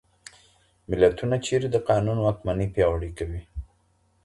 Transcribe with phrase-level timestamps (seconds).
[0.89, 3.41] ملتونه چیري د قانون واکمني پیاوړي کوي؟